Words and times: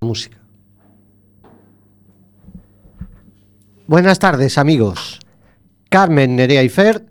Música. 0.00 0.38
Buenas 3.86 4.18
tardes 4.18 4.58
amigos. 4.58 5.20
Carmen 5.88 6.34
Nerea 6.34 6.64
y 6.64 6.68
Fer. 6.68 7.06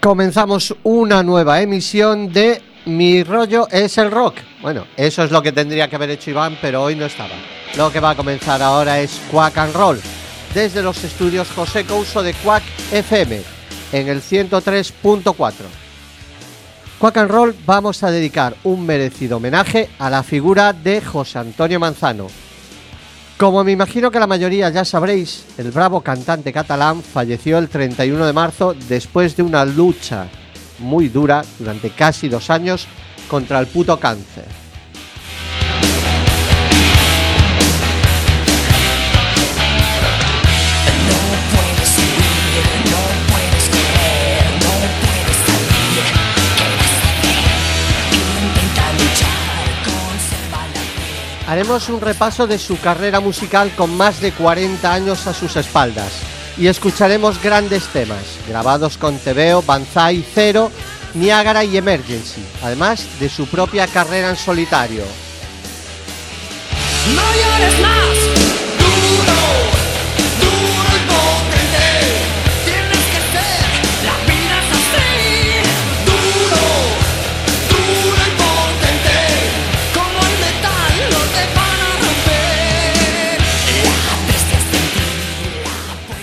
Comenzamos 0.00 0.76
una 0.84 1.24
nueva 1.24 1.60
emisión 1.60 2.32
de 2.32 2.62
Mi 2.86 3.24
rollo 3.24 3.66
es 3.68 3.98
el 3.98 4.12
rock. 4.12 4.36
Bueno, 4.62 4.86
eso 4.96 5.24
es 5.24 5.32
lo 5.32 5.42
que 5.42 5.50
tendría 5.50 5.90
que 5.90 5.96
haber 5.96 6.10
hecho 6.10 6.30
Iván, 6.30 6.56
pero 6.62 6.84
hoy 6.84 6.94
no 6.94 7.06
estaba. 7.06 7.34
Lo 7.76 7.90
que 7.90 7.98
va 7.98 8.10
a 8.10 8.16
comenzar 8.16 8.62
ahora 8.62 9.00
es 9.00 9.20
Quack 9.32 9.58
and 9.58 9.74
Roll, 9.74 10.00
desde 10.54 10.82
los 10.82 11.02
estudios 11.02 11.50
José 11.50 11.84
Couso 11.84 12.22
de 12.22 12.34
Quack 12.34 12.62
FM, 12.92 13.42
en 13.92 14.08
el 14.08 14.22
103.4. 14.22 15.89
Quack 17.00 17.16
and 17.16 17.30
Roll 17.30 17.54
vamos 17.64 18.02
a 18.02 18.10
dedicar 18.10 18.54
un 18.62 18.84
merecido 18.84 19.38
homenaje 19.38 19.88
a 19.98 20.10
la 20.10 20.22
figura 20.22 20.74
de 20.74 21.00
José 21.00 21.38
Antonio 21.38 21.80
Manzano. 21.80 22.26
Como 23.38 23.64
me 23.64 23.72
imagino 23.72 24.10
que 24.10 24.20
la 24.20 24.26
mayoría 24.26 24.68
ya 24.68 24.84
sabréis, 24.84 25.46
el 25.56 25.70
bravo 25.70 26.02
cantante 26.02 26.52
catalán 26.52 27.02
falleció 27.02 27.56
el 27.56 27.70
31 27.70 28.26
de 28.26 28.32
marzo 28.34 28.74
después 28.86 29.34
de 29.34 29.42
una 29.42 29.64
lucha 29.64 30.28
muy 30.78 31.08
dura 31.08 31.42
durante 31.58 31.88
casi 31.88 32.28
dos 32.28 32.50
años 32.50 32.86
contra 33.30 33.60
el 33.60 33.66
puto 33.68 33.98
cáncer. 33.98 34.59
Haremos 51.50 51.88
un 51.88 52.00
repaso 52.00 52.46
de 52.46 52.60
su 52.60 52.78
carrera 52.78 53.18
musical 53.18 53.72
con 53.74 53.96
más 53.96 54.20
de 54.20 54.30
40 54.30 54.94
años 54.94 55.26
a 55.26 55.34
sus 55.34 55.56
espaldas 55.56 56.12
y 56.56 56.68
escucharemos 56.68 57.42
grandes 57.42 57.88
temas 57.88 58.22
grabados 58.46 58.96
con 58.96 59.18
TVO, 59.18 59.60
Banzai, 59.62 60.24
Cero, 60.32 60.70
Niagara 61.14 61.64
y 61.64 61.76
Emergency, 61.76 62.40
además 62.62 63.04
de 63.18 63.28
su 63.28 63.48
propia 63.48 63.88
carrera 63.88 64.30
en 64.30 64.36
solitario. 64.36 65.02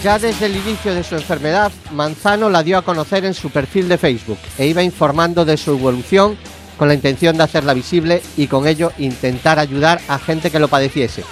Ya 0.07 0.17
desde 0.17 0.45
el 0.45 0.55
inicio 0.55 0.95
de 0.95 1.03
su 1.03 1.15
enfermedad, 1.15 1.69
Manzano 1.91 2.49
la 2.49 2.63
dio 2.63 2.77
a 2.77 2.81
conocer 2.81 3.25
en 3.25 3.33
su 3.33 3.49
perfil 3.49 3.89
de 3.89 3.97
Facebook 3.97 4.37
e 4.57 4.65
iba 4.65 4.81
informando 4.81 5.43
de 5.43 5.57
su 5.57 5.71
evolución 5.71 6.37
con 6.77 6.87
la 6.87 6.93
intención 6.93 7.35
de 7.35 7.43
hacerla 7.43 7.73
visible 7.73 8.21
y 8.37 8.47
con 8.47 8.67
ello 8.67 8.93
intentar 8.99 9.59
ayudar 9.59 9.99
a 10.07 10.17
gente 10.17 10.49
que 10.49 10.59
lo 10.59 10.69
padeciese, 10.69 11.25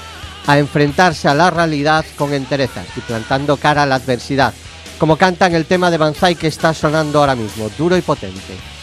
a 0.45 0.59
enfrentarse 0.59 1.29
a 1.29 1.33
la 1.33 1.51
realidad 1.51 2.03
con 2.17 2.33
entereza 2.33 2.83
y 2.97 2.99
plantando 2.99 3.55
cara 3.55 3.83
a 3.83 3.85
la 3.85 3.95
adversidad, 3.95 4.53
como 4.99 5.15
canta 5.15 5.47
en 5.47 5.55
el 5.55 5.65
tema 5.67 5.89
de 5.89 5.97
Banzai 5.97 6.35
que 6.35 6.47
está 6.47 6.73
sonando 6.73 7.21
ahora 7.21 7.35
mismo, 7.35 7.69
duro 7.77 7.95
y 7.95 8.01
potente. 8.01 8.74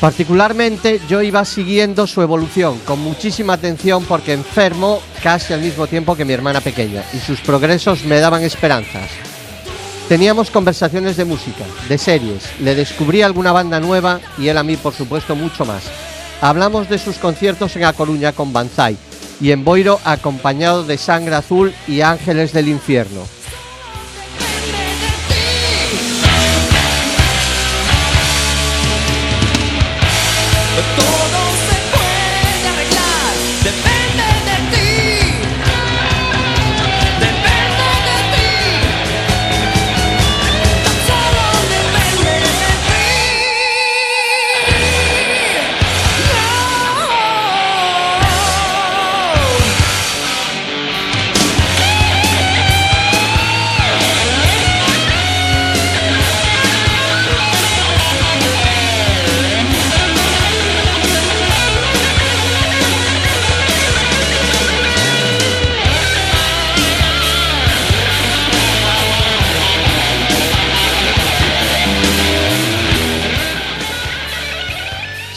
Particularmente 0.00 1.00
yo 1.08 1.22
iba 1.22 1.44
siguiendo 1.44 2.06
su 2.06 2.20
evolución 2.20 2.78
con 2.80 3.00
muchísima 3.00 3.54
atención 3.54 4.04
porque 4.04 4.34
enfermo 4.34 5.00
casi 5.22 5.54
al 5.54 5.62
mismo 5.62 5.86
tiempo 5.86 6.16
que 6.16 6.26
mi 6.26 6.34
hermana 6.34 6.60
pequeña 6.60 7.02
y 7.14 7.18
sus 7.18 7.40
progresos 7.40 8.04
me 8.04 8.20
daban 8.20 8.42
esperanzas. 8.42 9.08
Teníamos 10.08 10.50
conversaciones 10.50 11.16
de 11.16 11.24
música, 11.24 11.64
de 11.88 11.98
series, 11.98 12.44
le 12.60 12.74
descubrí 12.74 13.22
alguna 13.22 13.52
banda 13.52 13.80
nueva 13.80 14.20
y 14.38 14.48
él 14.48 14.58
a 14.58 14.62
mí 14.62 14.76
por 14.76 14.92
supuesto 14.92 15.34
mucho 15.34 15.64
más. 15.64 15.82
Hablamos 16.42 16.90
de 16.90 16.98
sus 16.98 17.16
conciertos 17.16 17.74
en 17.76 17.84
A 17.84 17.94
Coruña 17.94 18.32
con 18.32 18.52
Banzai 18.52 18.98
y 19.40 19.50
en 19.50 19.64
Boiro 19.64 19.98
acompañado 20.04 20.84
de 20.84 20.98
Sangre 20.98 21.34
Azul 21.34 21.72
y 21.88 22.02
Ángeles 22.02 22.52
del 22.52 22.68
Infierno. 22.68 23.35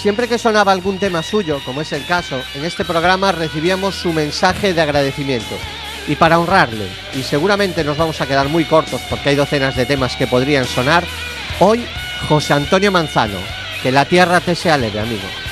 Siempre 0.02 0.30
que 0.30 0.38
sonaba 0.38 0.72
algún 0.72 0.98
tema 0.98 1.22
suyo, 1.22 1.60
como 1.66 1.82
es 1.82 1.92
el 1.92 2.06
caso, 2.06 2.42
en 2.56 2.64
este 2.64 2.86
programa 2.86 3.34
recibíamos 3.34 3.96
su 3.96 4.14
mensaje 4.14 4.74
de 4.74 4.80
agradecimiento. 4.80 5.58
Y 6.08 6.16
para 6.16 6.40
honrarle, 6.40 6.88
y 7.14 7.24
seguramente 7.24 7.84
nos 7.84 7.98
vamos 7.98 8.22
a 8.22 8.26
quedar 8.26 8.48
muy 8.48 8.64
cortos 8.64 9.02
porque 9.10 9.30
hay 9.30 9.36
docenas 9.36 9.76
de 9.76 9.86
temas 9.86 10.16
que 10.16 10.26
podrían 10.26 10.64
sonar, 10.64 11.04
hoy 11.60 11.86
José 12.30 12.54
Antonio 12.54 12.94
Manzano, 12.94 13.40
que 13.84 13.92
la 13.92 14.06
tierra 14.06 14.40
te 14.40 14.56
sea 14.56 14.76
amigo. 14.76 15.49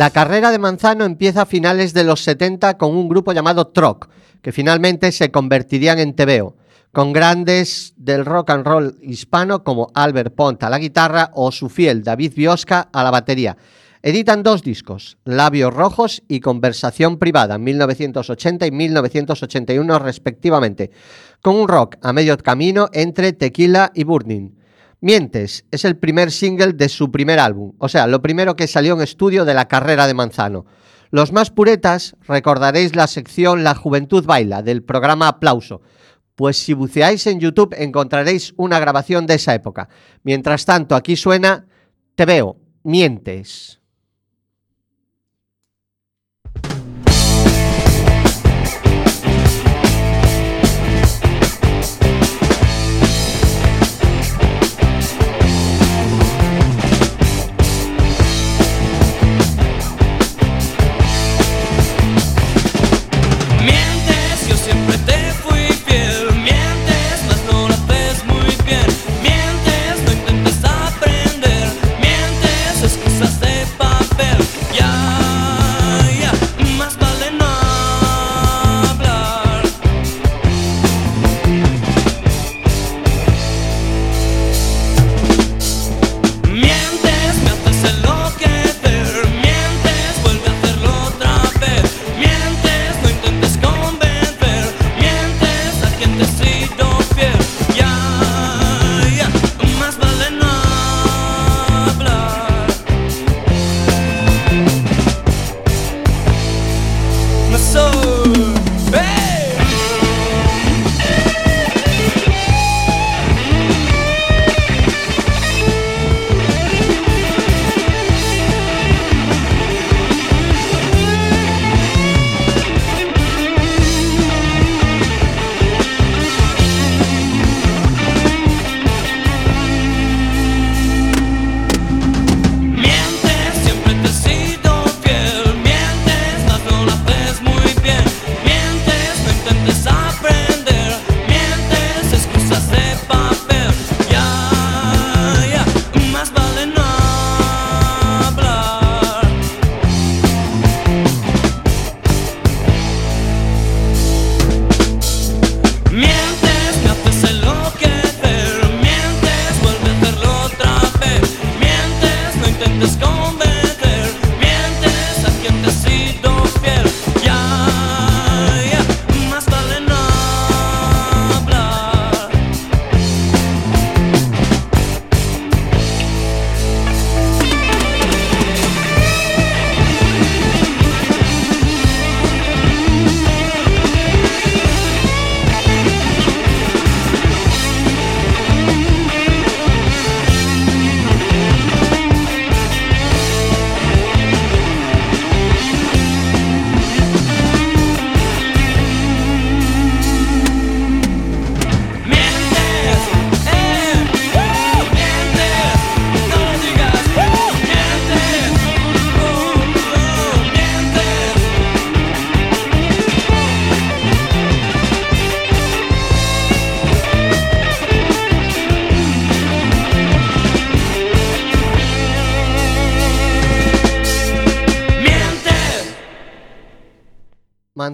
La 0.00 0.08
carrera 0.08 0.50
de 0.50 0.58
Manzano 0.58 1.04
empieza 1.04 1.42
a 1.42 1.44
finales 1.44 1.92
de 1.92 2.04
los 2.04 2.24
70 2.24 2.78
con 2.78 2.96
un 2.96 3.06
grupo 3.06 3.34
llamado 3.34 3.66
Troc, 3.66 4.08
que 4.40 4.50
finalmente 4.50 5.12
se 5.12 5.30
convertirían 5.30 5.98
en 5.98 6.16
TVO, 6.16 6.56
con 6.90 7.12
grandes 7.12 7.92
del 7.98 8.24
rock 8.24 8.48
and 8.48 8.66
roll 8.66 8.96
hispano 9.02 9.62
como 9.62 9.90
Albert 9.92 10.34
Pont 10.34 10.62
a 10.62 10.70
la 10.70 10.78
guitarra 10.78 11.30
o 11.34 11.52
su 11.52 11.68
fiel 11.68 12.02
David 12.02 12.32
Biosca 12.34 12.88
a 12.90 13.04
la 13.04 13.10
batería. 13.10 13.58
Editan 14.00 14.42
dos 14.42 14.62
discos, 14.62 15.18
Labios 15.26 15.74
Rojos 15.74 16.22
y 16.28 16.40
Conversación 16.40 17.18
Privada, 17.18 17.56
en 17.56 17.64
1980 17.64 18.68
y 18.68 18.70
1981 18.70 19.98
respectivamente, 19.98 20.92
con 21.42 21.56
un 21.56 21.68
rock 21.68 21.96
a 22.00 22.14
medio 22.14 22.38
camino 22.38 22.88
entre 22.94 23.34
Tequila 23.34 23.92
y 23.94 24.04
Burning. 24.04 24.59
Mientes 25.02 25.64
es 25.70 25.86
el 25.86 25.96
primer 25.96 26.30
single 26.30 26.74
de 26.74 26.90
su 26.90 27.10
primer 27.10 27.38
álbum, 27.38 27.72
o 27.78 27.88
sea, 27.88 28.06
lo 28.06 28.20
primero 28.20 28.54
que 28.54 28.66
salió 28.66 28.92
en 28.94 29.00
estudio 29.00 29.46
de 29.46 29.54
la 29.54 29.66
carrera 29.66 30.06
de 30.06 30.12
Manzano. 30.12 30.66
Los 31.10 31.32
más 31.32 31.50
puretas 31.50 32.16
recordaréis 32.28 32.94
la 32.94 33.06
sección 33.06 33.64
La 33.64 33.74
Juventud 33.74 34.26
Baila 34.26 34.62
del 34.62 34.82
programa 34.82 35.28
Aplauso, 35.28 35.80
pues 36.34 36.58
si 36.58 36.74
buceáis 36.74 37.26
en 37.26 37.40
YouTube 37.40 37.74
encontraréis 37.78 38.52
una 38.56 38.78
grabación 38.78 39.26
de 39.26 39.34
esa 39.34 39.54
época. 39.54 39.88
Mientras 40.22 40.66
tanto, 40.66 40.94
aquí 40.94 41.16
suena 41.16 41.66
Te 42.14 42.26
veo, 42.26 42.58
mientes. 42.82 43.79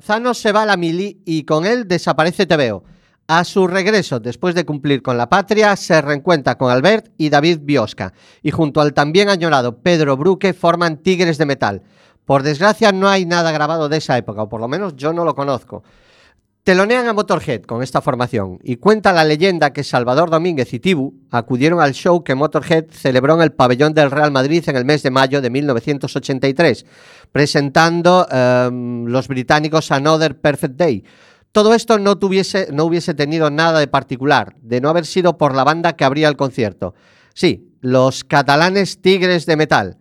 Se 0.07 0.53
va 0.53 0.63
a 0.63 0.67
la 0.67 0.77
mili 0.77 1.21
y 1.25 1.43
con 1.43 1.67
él 1.67 1.89
desaparece 1.89 2.47
Tebeo. 2.47 2.85
A 3.27 3.43
su 3.43 3.67
regreso, 3.67 4.21
después 4.21 4.55
de 4.55 4.65
cumplir 4.65 5.03
con 5.03 5.19
la 5.19 5.29
patria, 5.29 5.75
se 5.75 6.01
reencuentra 6.01 6.57
con 6.57 6.71
Albert 6.71 7.09
y 7.19 7.29
David 7.29 7.59
Biosca, 7.63 8.13
y 8.41 8.53
junto 8.53 8.81
al 8.81 8.95
también 8.95 9.29
añorado 9.29 9.79
Pedro 9.79 10.17
Bruque 10.17 10.55
forman 10.55 10.99
Tigres 10.99 11.39
de 11.39 11.47
Metal. 11.47 11.83
Por 12.25 12.45
desgracia 12.45 12.93
no 12.93 13.09
hay 13.09 13.27
nada 13.27 13.51
grabado 13.51 13.89
de 13.89 13.97
esa 13.97 14.17
época, 14.17 14.43
o 14.43 14.49
por 14.49 14.61
lo 14.61 14.69
menos 14.69 14.95
yo 14.95 15.13
no 15.13 15.25
lo 15.25 15.35
conozco. 15.35 15.83
Telonean 16.67 17.07
a 17.07 17.13
Motorhead 17.13 17.63
con 17.63 17.81
esta 17.81 18.01
formación 18.01 18.59
y 18.65 18.79
cuenta 18.79 19.13
la 19.13 19.23
leyenda 19.23 19.73
que 19.73 19.85
Salvador 19.85 20.31
Domínguez 20.31 20.75
y 20.75 20.81
Tibu 20.81 21.15
acudieron 21.31 21.81
al 21.81 21.93
show 21.93 22.25
que 22.25 22.35
Motorhead 22.35 22.87
celebró 22.91 23.37
en 23.37 23.43
el 23.43 23.53
pabellón 23.53 23.95
del 23.95 24.11
Real 24.11 24.33
Madrid 24.33 24.65
en 24.67 24.75
el 24.75 24.85
mes 24.85 25.05
de 25.05 25.13
mayo 25.13 25.41
de 25.41 25.49
1983, 25.49 26.85
presentando 27.31 28.27
um, 28.27 29.05
los 29.05 29.29
británicos 29.29 29.93
Another 29.93 30.41
Perfect 30.41 30.75
Day. 30.75 31.05
Todo 31.53 31.73
esto 31.73 32.01
no, 32.01 32.19
tuviese, 32.19 32.67
no 32.73 32.87
hubiese 32.87 33.15
tenido 33.15 33.49
nada 33.49 33.79
de 33.79 33.87
particular, 33.87 34.57
de 34.61 34.81
no 34.81 34.89
haber 34.89 35.07
sido 35.07 35.39
por 35.39 35.55
la 35.55 35.63
banda 35.63 35.95
que 35.95 36.05
abría 36.05 36.29
el 36.29 36.37
concierto. 36.37 36.97
Sí, 37.33 37.77
los 37.81 38.25
catalanes 38.25 39.01
Tigres 39.01 39.47
de 39.47 39.57
Metal. 39.57 39.99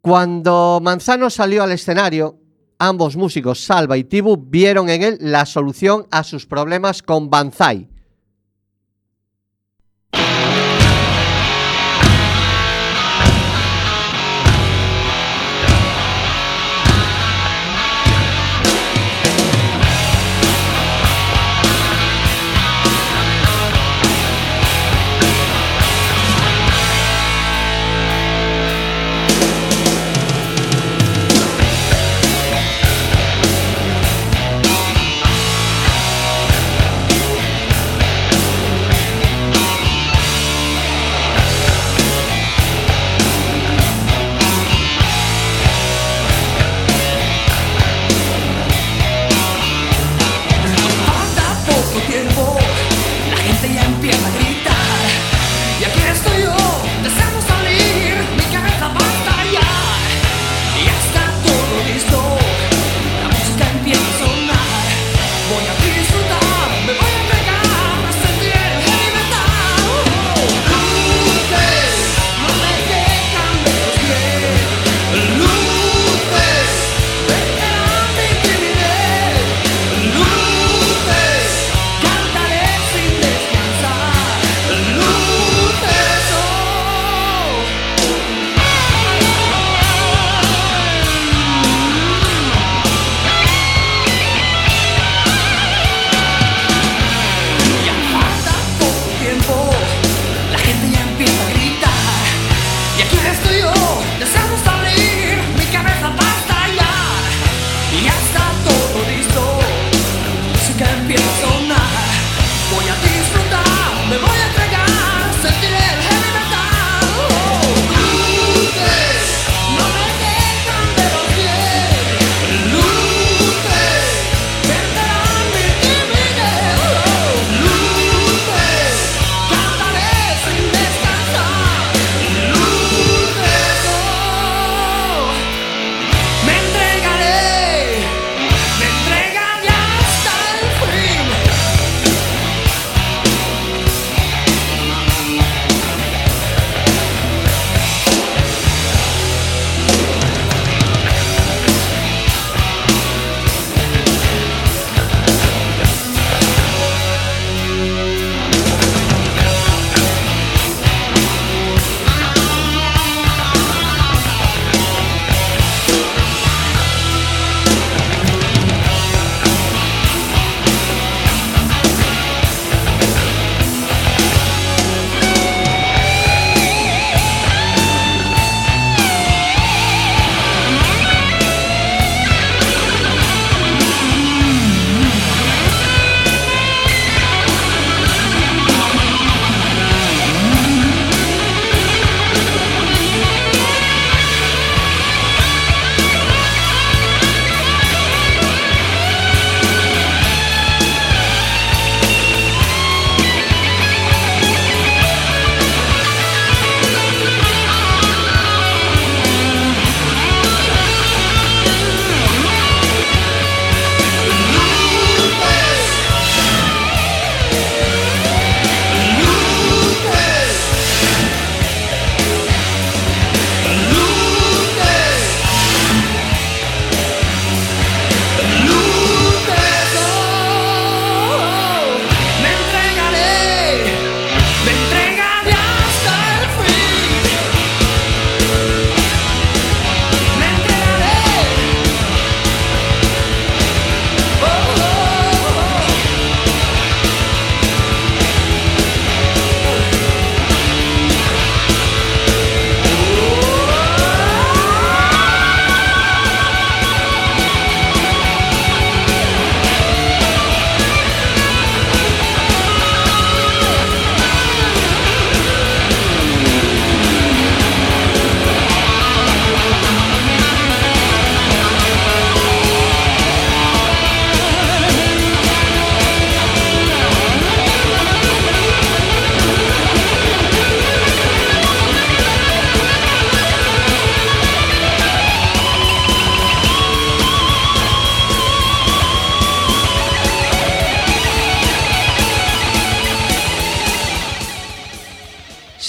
Cuando 0.00 0.78
Manzano 0.80 1.28
salió 1.28 1.64
al 1.64 1.72
escenario, 1.72 2.39
Ambos 2.82 3.14
músicos, 3.14 3.62
Salva 3.62 3.98
y 3.98 4.04
Tibu, 4.04 4.38
vieron 4.38 4.88
en 4.88 5.02
él 5.02 5.18
la 5.20 5.44
solución 5.44 6.06
a 6.10 6.24
sus 6.24 6.46
problemas 6.46 7.02
con 7.02 7.28
Banzai. 7.28 7.86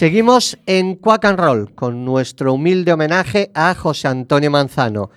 Seguimos 0.01 0.58
en 0.65 0.96
Quack 0.96 1.25
and 1.25 1.39
Roll 1.39 1.75
con 1.75 2.03
nuestro 2.03 2.55
humilde 2.55 2.91
homenaje 2.91 3.51
a 3.53 3.75
José 3.75 4.08
Antonio 4.08 4.50
Manzano. 4.50 5.12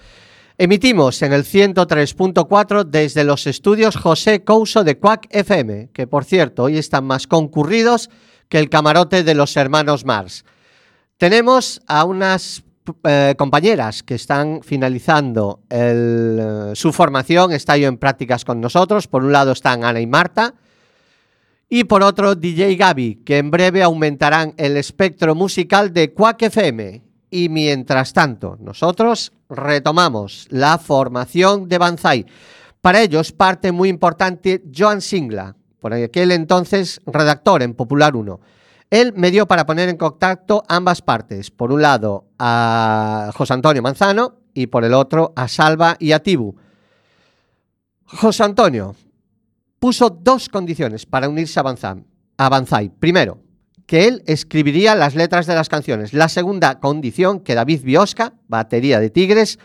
Emitimos 0.59 1.23
en 1.23 1.33
el 1.33 1.45
103.4 1.45 2.85
desde 2.85 3.25
los 3.25 3.47
estudios 3.47 3.97
José 3.97 4.45
Couso 4.45 4.85
de 4.85 4.99
Quack 4.99 5.29
FM, 5.31 5.89
que 5.95 6.07
por 6.07 6.27
cierto 6.27 6.65
hoy 6.65 6.77
están 6.77 7.07
más 7.07 7.27
concurridos 7.27 8.11
que 8.51 8.59
el 8.59 8.69
camarote 8.69 9.25
de 9.25 9.35
los 9.35 9.57
hermanos 9.57 10.05
Mars. 10.05 10.45
Tenemos 11.17 11.81
a 11.87 12.05
unas 12.05 12.63
eh, 13.05 13.35
compañeras 13.39 14.03
que 14.03 14.17
están 14.17 14.61
finalizando 14.63 15.61
eh, 15.71 16.73
su 16.75 16.93
formación, 16.93 17.53
está 17.53 17.79
yo 17.79 17.89
en 17.89 17.97
prácticas 17.97 18.45
con 18.45 18.61
nosotros. 18.61 19.09
Por 19.09 19.25
un 19.25 19.33
lado 19.33 19.53
están 19.53 19.83
Ana 19.83 20.03
y 20.03 20.07
Marta, 20.07 20.53
y 21.77 21.83
por 21.83 22.05
otro 22.05 22.37
DJ 22.37 22.77
Gaby, 22.77 23.25
que 23.25 23.39
en 23.39 23.51
breve 23.51 23.83
aumentarán 23.83 24.55
el 24.59 24.77
espectro 24.77 25.35
musical 25.35 25.93
de 25.93 26.13
Quack 26.13 26.43
FM. 26.43 27.03
Y 27.33 27.49
mientras 27.49 28.13
tanto, 28.13 28.57
nosotros 28.61 29.33
retomamos 29.49 30.47
la 30.51 30.79
formación 30.79 31.69
de 31.69 31.79
Banzai. 31.79 32.27
Para 32.81 33.03
ello 33.03 33.19
es 33.19 33.33
parte 33.33 33.73
muy 33.73 33.89
importante 33.89 34.63
Joan 34.73 35.01
Singla, 35.01 35.57
por 35.81 35.93
aquel 35.93 36.31
entonces 36.31 37.01
redactor 37.07 37.61
en 37.65 37.75
Popular 37.75 38.15
1. 38.15 38.39
Él 38.91 39.13
me 39.17 39.33
dio 39.33 39.49
para 39.49 39.67
poner 39.67 39.89
en 39.89 39.97
contacto 39.97 40.63
ambas 40.69 41.03
partes. 41.03 41.51
Por 41.51 41.73
un 41.73 41.83
lado 41.83 42.27
a 42.39 43.33
José 43.35 43.53
Antonio 43.53 43.83
Manzano 43.83 44.37
y 44.55 44.69
por 44.69 44.85
el 44.85 44.95
otro 44.95 45.33
a 45.35 45.49
Salva 45.49 45.97
y 45.99 46.13
a 46.13 46.23
Tibu. 46.23 46.55
José 48.07 48.45
Antonio, 48.45 48.95
puso 49.79 50.11
dos 50.11 50.49
condiciones 50.49 51.07
para 51.07 51.29
unirse 51.29 51.61
a 51.61 52.49
Banzai. 52.49 52.91
Primero, 52.99 53.41
que 53.87 54.07
él 54.09 54.23
escribiría 54.27 54.95
las 54.95 55.15
letras 55.15 55.47
de 55.47 55.55
las 55.55 55.69
canciones. 55.69 56.13
La 56.13 56.29
segunda 56.29 56.81
condición, 56.81 57.41
que 57.41 57.55
David 57.55 57.83
Biosca, 57.83 58.35
batería 58.49 59.01
de 59.01 59.11
Tigres, 59.11 59.59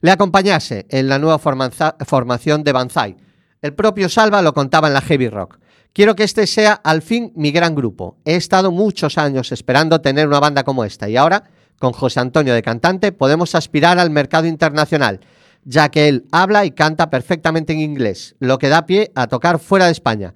le 0.00 0.10
acompañase 0.10 0.86
en 0.88 1.08
la 1.08 1.18
nueva 1.18 1.38
formación 1.38 2.64
de 2.64 2.72
Banzai. 2.72 3.16
El 3.62 3.74
propio 3.74 4.08
Salva 4.08 4.42
lo 4.42 4.54
contaba 4.54 4.88
en 4.88 4.94
la 4.94 5.00
Heavy 5.00 5.28
Rock. 5.28 5.58
Quiero 5.92 6.14
que 6.14 6.24
este 6.24 6.46
sea 6.46 6.74
al 6.74 7.00
fin 7.00 7.32
mi 7.36 7.50
gran 7.50 7.74
grupo. 7.74 8.18
He 8.24 8.36
estado 8.36 8.70
muchos 8.70 9.16
años 9.16 9.50
esperando 9.50 10.00
tener 10.00 10.28
una 10.28 10.40
banda 10.40 10.62
como 10.62 10.84
esta 10.84 11.08
y 11.08 11.16
ahora, 11.16 11.44
con 11.78 11.92
José 11.92 12.20
Antonio 12.20 12.54
de 12.54 12.62
cantante, 12.62 13.12
podemos 13.12 13.54
aspirar 13.54 13.98
al 13.98 14.10
mercado 14.10 14.46
internacional 14.46 15.20
ya 15.66 15.90
que 15.90 16.08
él 16.08 16.26
habla 16.30 16.64
y 16.64 16.70
canta 16.70 17.10
perfectamente 17.10 17.72
en 17.72 17.80
inglés, 17.80 18.36
lo 18.38 18.58
que 18.58 18.68
da 18.68 18.86
pie 18.86 19.10
a 19.16 19.26
tocar 19.26 19.58
fuera 19.58 19.86
de 19.86 19.92
España. 19.92 20.32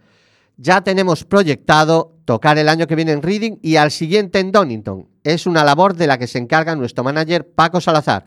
Ya 0.56 0.82
tenemos 0.82 1.24
proyectado 1.24 2.16
tocar 2.26 2.58
el 2.58 2.68
año 2.68 2.86
que 2.86 2.96
viene 2.96 3.12
en 3.12 3.22
Reading 3.22 3.56
y 3.62 3.76
al 3.76 3.92
siguiente 3.92 4.40
en 4.40 4.52
Donington. 4.52 5.08
Es 5.22 5.46
una 5.46 5.64
labor 5.64 5.94
de 5.94 6.08
la 6.08 6.18
que 6.18 6.26
se 6.26 6.38
encarga 6.38 6.74
nuestro 6.74 7.04
manager 7.04 7.48
Paco 7.48 7.80
Salazar. 7.80 8.26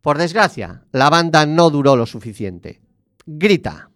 Por 0.00 0.16
desgracia, 0.16 0.82
la 0.90 1.10
banda 1.10 1.44
no 1.44 1.70
duró 1.70 1.94
lo 1.96 2.06
suficiente. 2.06 2.80
Grita. 3.26 3.90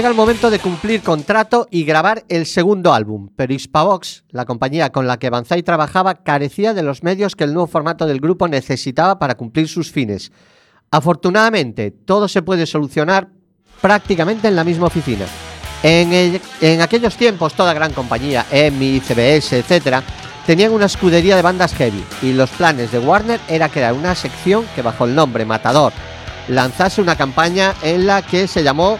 Llega 0.00 0.08
el 0.08 0.16
momento 0.16 0.48
de 0.48 0.58
cumplir 0.60 1.02
contrato 1.02 1.68
y 1.70 1.84
grabar 1.84 2.24
el 2.30 2.46
segundo 2.46 2.94
álbum, 2.94 3.28
pero 3.36 3.52
Hispavox, 3.52 4.24
la 4.30 4.46
compañía 4.46 4.92
con 4.92 5.06
la 5.06 5.18
que 5.18 5.28
Banzai 5.28 5.62
trabajaba, 5.62 6.14
carecía 6.14 6.72
de 6.72 6.82
los 6.82 7.02
medios 7.02 7.36
que 7.36 7.44
el 7.44 7.52
nuevo 7.52 7.66
formato 7.66 8.06
del 8.06 8.18
grupo 8.18 8.48
necesitaba 8.48 9.18
para 9.18 9.34
cumplir 9.34 9.68
sus 9.68 9.92
fines. 9.92 10.32
Afortunadamente, 10.90 11.90
todo 11.90 12.28
se 12.28 12.40
puede 12.40 12.64
solucionar 12.64 13.28
prácticamente 13.82 14.48
en 14.48 14.56
la 14.56 14.64
misma 14.64 14.86
oficina. 14.86 15.26
En, 15.82 16.14
el- 16.14 16.40
en 16.62 16.80
aquellos 16.80 17.14
tiempos, 17.18 17.52
toda 17.52 17.74
gran 17.74 17.92
compañía, 17.92 18.46
EMI, 18.50 19.00
CBS, 19.00 19.58
etc., 19.58 19.98
tenían 20.46 20.72
una 20.72 20.86
escudería 20.86 21.36
de 21.36 21.42
bandas 21.42 21.74
heavy 21.74 22.02
y 22.22 22.32
los 22.32 22.48
planes 22.48 22.90
de 22.90 23.00
Warner 23.00 23.38
era 23.50 23.68
crear 23.68 23.92
una 23.92 24.14
sección 24.14 24.64
que 24.74 24.80
bajo 24.80 25.04
el 25.04 25.14
nombre 25.14 25.44
Matador 25.44 25.92
lanzase 26.48 27.02
una 27.02 27.16
campaña 27.16 27.74
en 27.82 28.06
la 28.06 28.22
que 28.22 28.48
se 28.48 28.62
llamó 28.64 28.98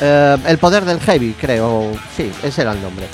eh, 0.00 0.36
El 0.46 0.58
Poder 0.58 0.84
del 0.84 1.00
Heavy, 1.00 1.34
creo, 1.40 1.92
sí, 2.16 2.30
ese 2.42 2.62
era 2.62 2.72
el 2.72 2.82
nombre. 2.82 3.06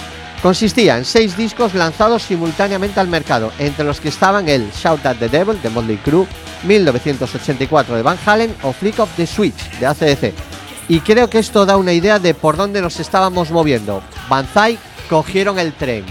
Consistía 0.42 0.98
en 0.98 1.04
seis 1.04 1.36
discos 1.36 1.74
lanzados 1.74 2.24
simultáneamente 2.24 2.98
al 2.98 3.06
mercado, 3.06 3.52
entre 3.58 3.84
los 3.84 4.00
que 4.00 4.08
estaban 4.08 4.48
el 4.48 4.70
Shout 4.72 5.06
at 5.06 5.16
the 5.18 5.28
Devil 5.28 5.62
de 5.62 5.70
Motley 5.70 5.98
Crue, 5.98 6.26
1984 6.64 7.96
de 7.96 8.02
Van 8.02 8.18
Halen 8.26 8.54
o 8.62 8.72
Flick 8.72 8.98
of 8.98 9.10
the 9.16 9.26
Switch 9.26 9.78
de 9.78 9.86
ACDC. 9.86 10.34
Y 10.88 11.00
creo 11.00 11.30
que 11.30 11.38
esto 11.38 11.64
da 11.64 11.76
una 11.76 11.92
idea 11.92 12.18
de 12.18 12.34
por 12.34 12.56
dónde 12.56 12.82
nos 12.82 12.98
estábamos 12.98 13.52
moviendo. 13.52 14.02
Banzai 14.28 14.78
cogieron 15.08 15.58
el 15.58 15.72
tren. 15.74 16.04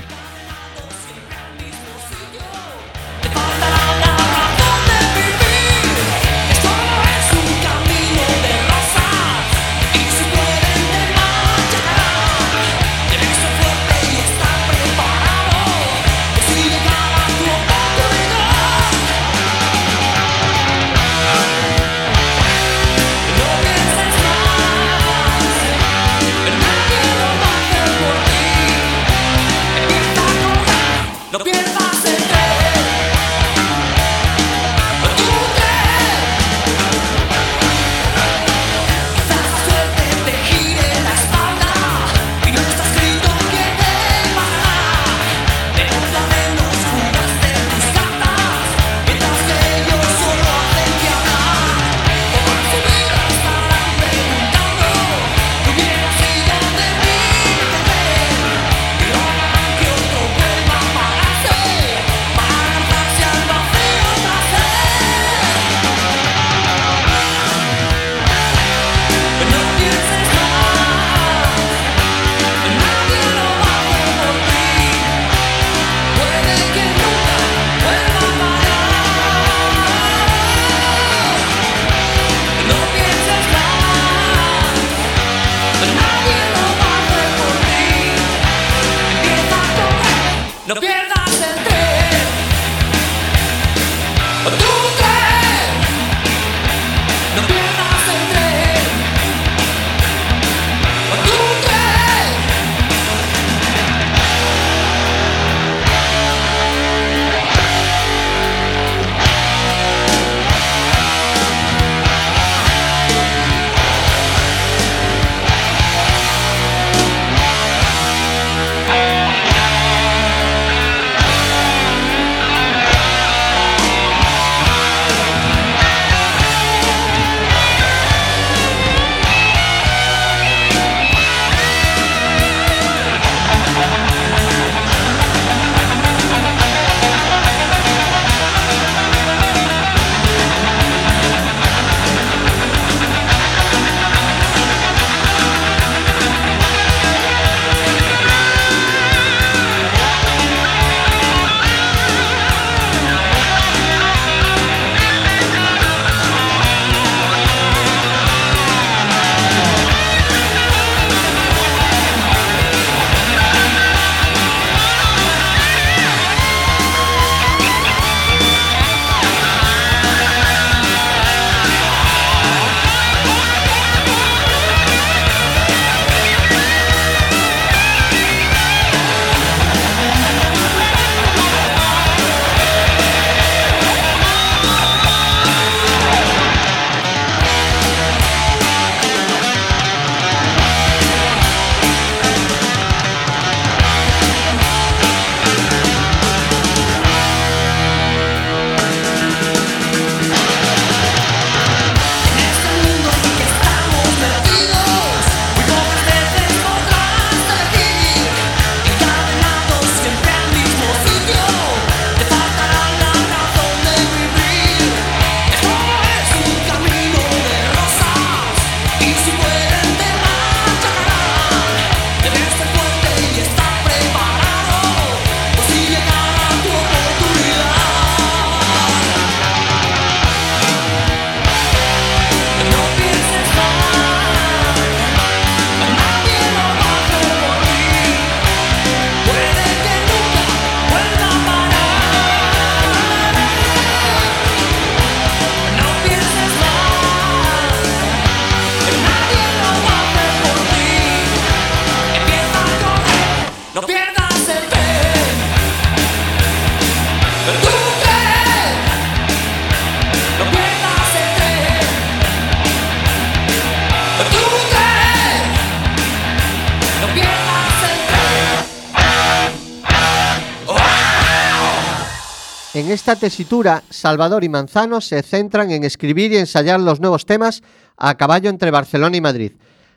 Esta 272.92 273.16
tesitura, 273.16 273.84
Salvador 273.90 274.44
y 274.44 274.50
Manzano 274.50 275.00
se 275.00 275.24
centran 275.24 275.72
en 275.72 275.86
escribir 275.86 276.34
y 276.34 276.38
ensayar 276.38 276.80
los 276.80 277.00
nuevos 277.00 277.26
temas 277.26 277.64
a 277.96 278.16
caballo 278.18 278.50
entre 278.50 278.70
Barcelona 278.70 279.16
y 279.16 279.22
Madrid. 279.22 279.54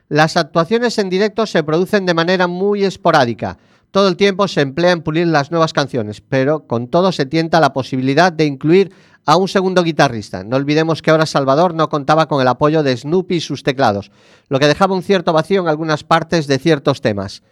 Las 0.08 0.36
actuaciones 0.36 0.98
en 0.98 1.10
directo 1.10 1.44
se 1.46 1.64
producen 1.64 2.06
de 2.06 2.14
manera 2.14 2.46
muy 2.46 2.84
esporádica. 2.84 3.58
Todo 3.90 4.06
el 4.06 4.16
tiempo 4.16 4.46
se 4.46 4.60
emplea 4.60 4.92
en 4.92 5.02
pulir 5.02 5.26
las 5.26 5.50
nuevas 5.50 5.72
canciones, 5.72 6.20
pero 6.20 6.68
con 6.68 6.86
todo 6.86 7.10
se 7.10 7.26
tienta 7.26 7.58
la 7.58 7.72
posibilidad 7.72 8.32
de 8.32 8.44
incluir 8.44 8.92
a 9.26 9.36
un 9.36 9.48
segundo 9.48 9.82
guitarrista. 9.82 10.44
No 10.44 10.56
olvidemos 10.56 11.02
que 11.02 11.10
ahora 11.10 11.26
Salvador 11.26 11.74
no 11.74 11.88
contaba 11.88 12.28
con 12.28 12.40
el 12.40 12.48
apoyo 12.48 12.84
de 12.84 12.96
Snoopy 12.96 13.36
y 13.36 13.40
sus 13.40 13.64
teclados, 13.64 14.12
lo 14.48 14.60
que 14.60 14.68
dejaba 14.68 14.94
un 14.94 15.02
cierto 15.02 15.32
vacío 15.32 15.60
en 15.62 15.68
algunas 15.68 16.04
partes 16.04 16.46
de 16.46 16.58
ciertos 16.58 17.00
temas. 17.00 17.42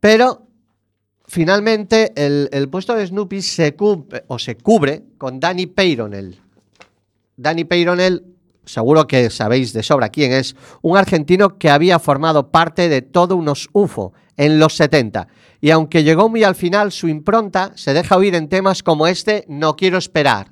Pero 0.00 0.46
finalmente 1.30 2.12
el, 2.16 2.48
el 2.52 2.68
puesto 2.68 2.94
de 2.94 3.06
Snoopy 3.06 3.40
se, 3.40 3.76
cubre, 3.76 4.24
o 4.26 4.38
se 4.38 4.56
cubre 4.56 5.04
con 5.16 5.38
Danny 5.38 5.66
Peyronel. 5.66 6.40
Danny 7.36 7.64
Peyronel, 7.64 8.24
seguro 8.64 9.06
que 9.06 9.30
sabéis 9.30 9.72
de 9.72 9.84
sobra 9.84 10.08
quién 10.08 10.32
es, 10.32 10.56
un 10.82 10.96
argentino 10.96 11.56
que 11.56 11.70
había 11.70 12.00
formado 12.00 12.50
parte 12.50 12.88
de 12.88 13.02
todo 13.02 13.36
unos 13.36 13.70
UFO 13.72 14.12
en 14.36 14.58
los 14.58 14.74
70. 14.74 15.28
Y 15.60 15.70
aunque 15.70 16.02
llegó 16.02 16.28
muy 16.28 16.42
al 16.42 16.56
final, 16.56 16.90
su 16.90 17.06
impronta 17.06 17.72
se 17.76 17.94
deja 17.94 18.16
oír 18.16 18.34
en 18.34 18.48
temas 18.48 18.82
como 18.82 19.06
este 19.06 19.44
No 19.46 19.76
quiero 19.76 19.98
esperar. 19.98 20.50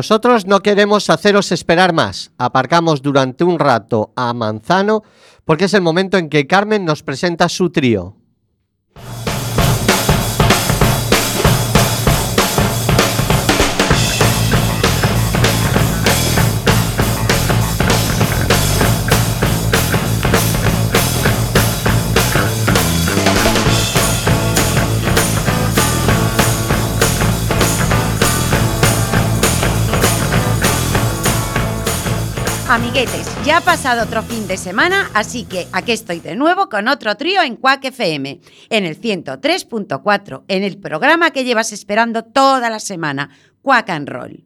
Nosotros 0.00 0.46
no 0.46 0.60
queremos 0.60 1.10
haceros 1.10 1.52
esperar 1.52 1.92
más. 1.92 2.32
Aparcamos 2.38 3.02
durante 3.02 3.44
un 3.44 3.58
rato 3.58 4.14
a 4.16 4.32
Manzano 4.32 5.02
porque 5.44 5.66
es 5.66 5.74
el 5.74 5.82
momento 5.82 6.16
en 6.16 6.30
que 6.30 6.46
Carmen 6.46 6.86
nos 6.86 7.02
presenta 7.02 7.50
su 7.50 7.68
trío. 7.68 8.16
Amiguetes, 32.70 33.28
ya 33.44 33.56
ha 33.56 33.60
pasado 33.62 34.04
otro 34.04 34.22
fin 34.22 34.46
de 34.46 34.56
semana, 34.56 35.10
así 35.12 35.42
que 35.42 35.66
aquí 35.72 35.90
estoy 35.90 36.20
de 36.20 36.36
nuevo 36.36 36.68
con 36.68 36.86
otro 36.86 37.16
trío 37.16 37.42
en 37.42 37.56
Quack 37.56 37.86
FM, 37.86 38.40
en 38.68 38.84
el 38.84 39.00
103.4, 39.00 40.44
en 40.46 40.62
el 40.62 40.78
programa 40.78 41.32
que 41.32 41.42
llevas 41.42 41.72
esperando 41.72 42.22
toda 42.22 42.70
la 42.70 42.78
semana, 42.78 43.30
Quack 43.62 43.90
and 43.90 44.08
Roll. 44.08 44.44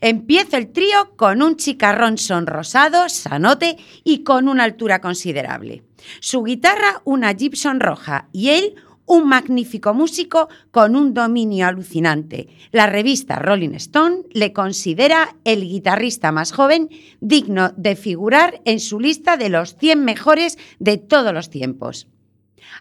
Empiezo 0.00 0.56
el 0.56 0.72
trío 0.72 1.16
con 1.16 1.42
un 1.42 1.56
chicarrón 1.56 2.16
sonrosado, 2.16 3.10
sanote 3.10 3.76
y 4.04 4.24
con 4.24 4.48
una 4.48 4.64
altura 4.64 5.02
considerable. 5.02 5.84
Su 6.20 6.44
guitarra 6.44 7.02
una 7.04 7.34
Gibson 7.34 7.80
roja 7.80 8.28
y 8.32 8.48
él 8.50 8.74
un 9.06 9.28
magnífico 9.28 9.94
músico 9.94 10.48
con 10.70 10.96
un 10.96 11.14
dominio 11.14 11.66
alucinante. 11.66 12.48
La 12.72 12.86
revista 12.86 13.38
Rolling 13.38 13.74
Stone 13.74 14.24
le 14.32 14.52
considera 14.52 15.36
el 15.44 15.62
guitarrista 15.62 16.32
más 16.32 16.52
joven 16.52 16.90
digno 17.20 17.72
de 17.76 17.96
figurar 17.96 18.60
en 18.64 18.80
su 18.80 19.00
lista 19.00 19.36
de 19.36 19.48
los 19.48 19.76
100 19.76 20.04
mejores 20.04 20.58
de 20.78 20.98
todos 20.98 21.32
los 21.32 21.50
tiempos. 21.50 22.08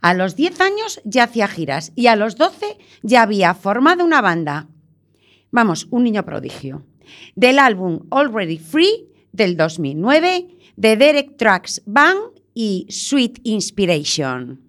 A 0.02 0.14
los 0.14 0.36
10 0.36 0.60
años 0.62 1.02
ya 1.06 1.24
hacía 1.24 1.48
giras 1.48 1.92
y 1.96 2.08
a 2.08 2.16
los 2.16 2.36
12 2.36 2.78
ya 3.04 3.22
había 3.22 3.54
formado 3.54 4.04
una 4.04 4.22
banda. 4.22 4.68
Vamos, 5.52 5.88
un 5.92 6.04
niño 6.04 6.26
prodigio. 6.26 6.86
Del 7.36 7.60
álbum 7.60 8.08
Already 8.10 8.58
Free 8.58 9.08
del 9.32 9.56
2009, 9.56 10.48
de 10.76 10.98
Derek 10.98 11.38
Trucks 11.38 11.82
Band 11.86 12.20
y 12.54 12.88
Sweet 12.90 13.40
Inspiration. 13.44 14.65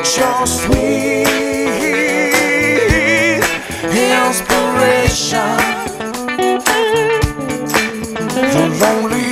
Without 0.00 0.16
your 0.16 0.46
sweet 0.46 1.26
inspiration, 3.92 5.56
the 8.48 8.64
lonely 8.80 9.29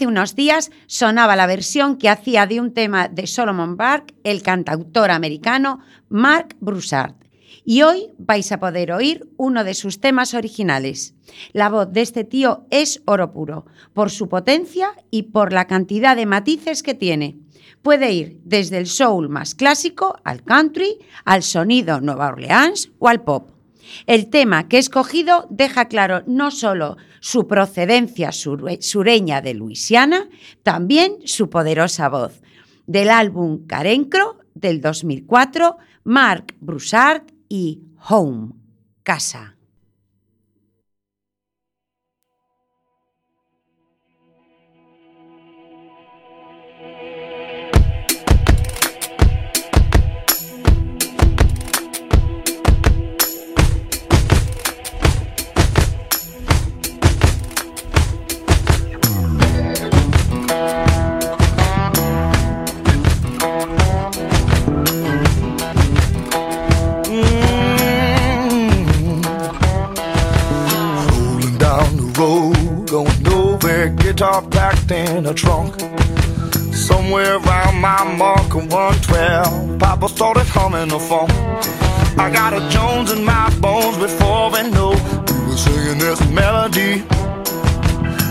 Hace 0.00 0.06
unos 0.06 0.34
días 0.34 0.70
sonaba 0.86 1.36
la 1.36 1.46
versión 1.46 1.98
que 1.98 2.08
hacía 2.08 2.46
de 2.46 2.58
un 2.58 2.72
tema 2.72 3.08
de 3.08 3.26
Solomon 3.26 3.76
Burke 3.76 4.14
el 4.24 4.42
cantautor 4.42 5.10
americano 5.10 5.80
Mark 6.08 6.56
Broussard. 6.58 7.16
Y 7.66 7.82
hoy 7.82 8.08
vais 8.16 8.50
a 8.50 8.58
poder 8.58 8.92
oír 8.92 9.28
uno 9.36 9.62
de 9.62 9.74
sus 9.74 10.00
temas 10.00 10.32
originales. 10.32 11.12
La 11.52 11.68
voz 11.68 11.92
de 11.92 12.00
este 12.00 12.24
tío 12.24 12.64
es 12.70 13.02
oro 13.04 13.30
puro, 13.30 13.66
por 13.92 14.10
su 14.10 14.30
potencia 14.30 14.94
y 15.10 15.24
por 15.24 15.52
la 15.52 15.66
cantidad 15.66 16.16
de 16.16 16.24
matices 16.24 16.82
que 16.82 16.94
tiene. 16.94 17.36
Puede 17.82 18.10
ir 18.10 18.40
desde 18.42 18.78
el 18.78 18.86
soul 18.86 19.28
más 19.28 19.54
clásico 19.54 20.16
al 20.24 20.42
country, 20.44 20.96
al 21.26 21.42
sonido 21.42 22.00
Nueva 22.00 22.28
Orleans 22.28 22.90
o 23.00 23.08
al 23.08 23.20
pop. 23.22 23.50
El 24.06 24.30
tema 24.30 24.68
que 24.68 24.76
he 24.76 24.80
escogido 24.80 25.46
deja 25.50 25.86
claro 25.88 26.22
no 26.26 26.50
solo 26.50 26.96
su 27.20 27.46
procedencia 27.46 28.30
sure- 28.32 28.80
sureña 28.82 29.40
de 29.42 29.54
Luisiana, 29.54 30.28
también 30.62 31.16
su 31.24 31.50
poderosa 31.50 32.08
voz. 32.08 32.40
Del 32.86 33.10
álbum 33.10 33.66
Carencro 33.66 34.38
del 34.54 34.80
2004, 34.80 35.76
Mark 36.04 36.54
Broussard 36.60 37.22
y 37.48 37.82
Home, 38.08 38.52
Casa. 39.02 39.56
Guitar 74.20 74.42
packed 74.50 74.90
in 74.90 75.24
a 75.24 75.32
trunk. 75.32 75.80
Somewhere 76.74 77.36
around 77.36 77.80
my 77.80 78.04
mark 78.18 78.54
of 78.54 78.70
112, 78.70 79.78
Papa 79.78 80.08
started 80.10 80.46
humming 80.46 80.92
a 80.92 81.00
funk. 81.00 81.30
I 82.18 82.30
got 82.30 82.52
a 82.52 82.60
Jones 82.68 83.12
in 83.12 83.24
my 83.24 83.48
bones 83.60 83.96
before 83.96 84.50
we 84.50 84.68
know 84.72 84.90
we 84.90 85.46
were 85.46 85.56
singing 85.56 85.98
this 85.98 86.20
melody. 86.28 86.98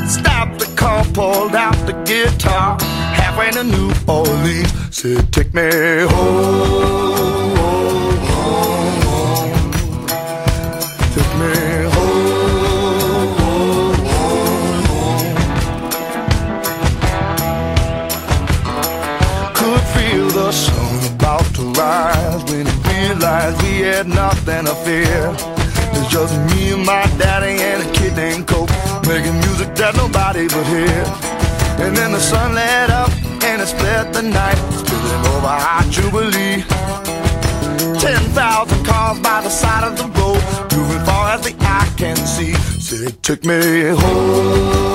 Stopped 0.07 0.59
the 0.59 0.71
car, 0.77 1.03
pulled 1.05 1.55
out 1.55 1.73
the 1.87 1.93
guitar, 2.05 2.77
halfway 3.19 3.49
to 3.49 3.63
New 3.63 3.91
Orleans. 4.07 4.71
Said, 4.95 5.33
Take 5.33 5.55
me 5.55 5.71
home, 6.11 7.08
realized 23.39 23.61
we 23.63 23.79
had 23.79 24.07
nothing 24.07 24.65
to 24.65 24.75
fear. 24.85 25.33
It's 25.93 26.09
just 26.11 26.33
me 26.51 26.73
and 26.73 26.85
my 26.85 27.05
daddy 27.17 27.61
and 27.61 27.81
a 27.83 27.91
kid 27.91 28.15
named 28.15 28.47
Cope 28.47 28.69
making 29.07 29.35
music 29.39 29.75
that 29.75 29.95
nobody 29.95 30.43
would 30.43 30.67
hear. 30.67 31.03
And 31.83 31.95
then 31.95 32.11
the 32.11 32.19
sun 32.19 32.53
lit 32.53 32.89
up 32.89 33.11
and 33.43 33.61
it 33.61 33.67
split 33.67 34.13
the 34.13 34.21
night, 34.21 34.59
spilling 34.79 35.25
over 35.33 35.47
our 35.47 35.83
Jubilee. 35.83 36.63
Ten 37.99 38.21
thousand 38.35 38.85
cars 38.85 39.19
by 39.19 39.41
the 39.41 39.49
side 39.49 39.85
of 39.87 39.97
the 39.97 40.07
road, 40.19 40.41
moving 40.75 41.05
far 41.05 41.31
as 41.35 41.41
the 41.41 41.55
eye 41.61 41.91
can 41.97 42.17
see. 42.17 42.53
Said, 42.53 43.23
took 43.23 43.43
me 43.45 43.89
home. 43.89 44.88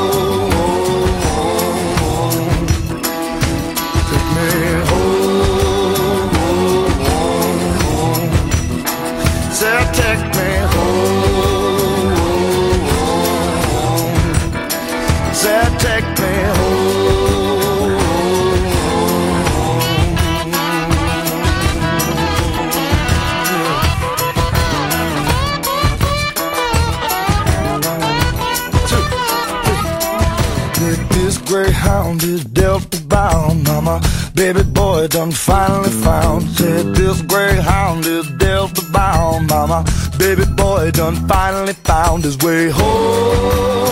Baby 34.34 34.62
boy 34.62 35.06
done 35.08 35.30
finally 35.30 35.90
found. 35.90 36.42
Said 36.50 36.94
this 36.94 37.22
greyhound 37.22 38.04
is 38.04 38.30
Delta 38.32 38.82
bound. 38.92 39.48
Mama, 39.48 39.84
baby 40.18 40.44
boy 40.44 40.90
done 40.90 41.16
finally 41.26 41.72
found 41.72 42.24
his 42.24 42.36
way 42.38 42.70
home. 42.70 43.83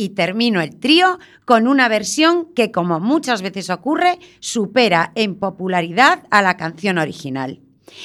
Y 0.00 0.08
termino 0.08 0.62
el 0.62 0.76
trío 0.76 1.18
con 1.44 1.68
una 1.68 1.86
versión 1.86 2.46
que, 2.54 2.70
como 2.72 3.00
muchas 3.00 3.42
veces 3.42 3.68
ocurre, 3.68 4.18
supera 4.38 5.12
en 5.14 5.34
popularidad 5.34 6.22
a 6.30 6.40
la 6.40 6.56
canción 6.56 6.96
original. 6.96 7.60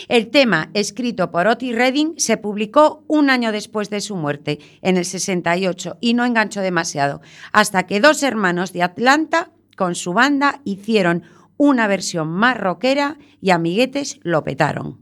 El 0.09 0.29
tema, 0.29 0.71
escrito 0.73 1.31
por 1.31 1.47
Otis 1.47 1.73
Redding, 1.73 2.15
se 2.17 2.35
publicó 2.35 3.05
un 3.07 3.29
año 3.29 3.53
después 3.53 3.89
de 3.89 4.01
su 4.01 4.17
muerte, 4.17 4.59
en 4.81 4.97
el 4.97 5.05
68, 5.05 5.95
y 6.01 6.15
no 6.15 6.25
enganchó 6.25 6.59
demasiado, 6.59 7.21
hasta 7.53 7.83
que 7.83 8.01
dos 8.01 8.23
hermanos 8.23 8.73
de 8.73 8.83
Atlanta, 8.83 9.51
con 9.77 9.95
su 9.95 10.11
banda, 10.11 10.59
hicieron 10.65 11.23
una 11.55 11.87
versión 11.87 12.27
más 12.27 12.57
rockera 12.57 13.17
y 13.39 13.51
amiguetes 13.51 14.19
lo 14.23 14.43
petaron. 14.43 14.99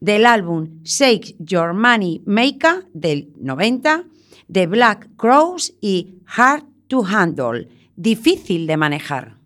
Del 0.00 0.26
álbum 0.26 0.82
Shake 0.82 1.36
Your 1.38 1.72
Money 1.72 2.20
Maker 2.26 2.88
del 2.94 3.28
90, 3.38 4.06
The 4.52 4.66
Black 4.66 5.08
Crows 5.16 5.74
y 5.80 6.16
Hard 6.34 6.64
to 6.88 7.02
Handle, 7.02 7.68
difícil 7.94 8.66
de 8.66 8.78
manejar. 8.78 9.36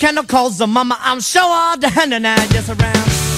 Candle, 0.00 0.24
cause 0.24 0.56
the 0.56 0.66
mama, 0.66 0.96
I'm 0.98 1.20
sure 1.20 1.42
all 1.42 1.76
the 1.76 1.90
hand 1.90 2.14
and 2.14 2.26
I 2.26 2.46
just 2.46 2.70
around. 2.70 3.29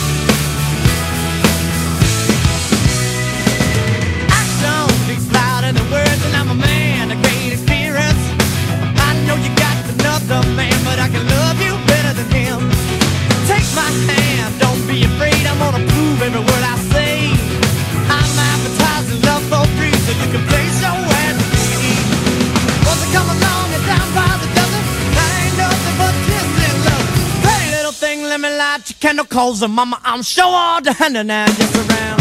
lot 28.62 28.90
of 28.90 29.00
chemicals, 29.00 29.62
and 29.62 29.74
mama, 29.74 30.00
I'm 30.04 30.22
sure 30.22 30.44
all 30.44 30.80
the 30.80 30.92
hand 30.92 31.16
and 31.16 31.28
just 31.56 31.74
around. 31.74 32.11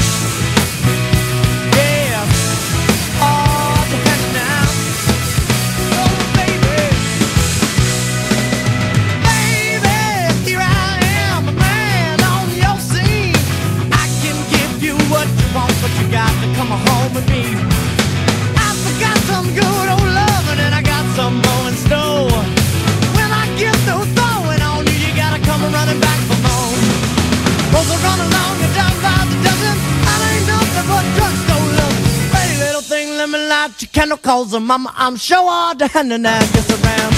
no 34.11 34.17
calls 34.17 34.51
her 34.51 34.59
mama. 34.59 34.93
I'm 34.97 35.15
sure 35.15 35.37
all 35.39 35.73
down 35.73 36.11
and 36.11 36.27
I 36.27 36.39
guess 36.39 36.69
around. 36.69 37.13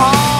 Oh. 0.00 0.35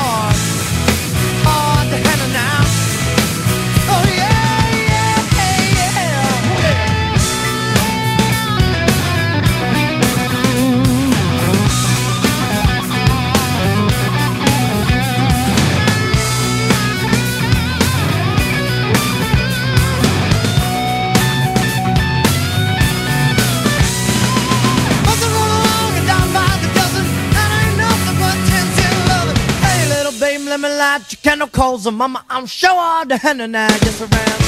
got 30.99 31.13
your 31.13 31.19
chemicals, 31.23 31.87
and 31.87 31.97
mama, 31.97 32.25
I'm 32.31 32.47
sure 32.47 32.71
all 32.73 33.05
the 33.05 33.19
henna 33.19 33.47
now 33.47 33.69
gets 33.69 34.01
around. 34.01 34.46